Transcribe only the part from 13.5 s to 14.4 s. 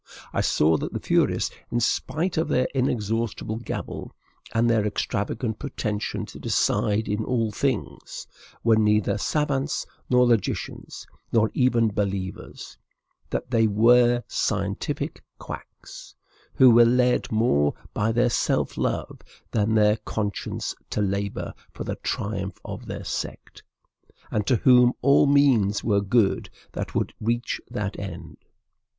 they were